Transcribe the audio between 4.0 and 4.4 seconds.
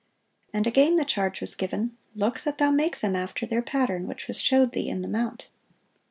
which